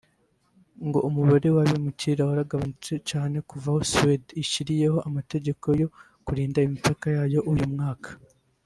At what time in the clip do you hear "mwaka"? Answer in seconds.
7.75-8.09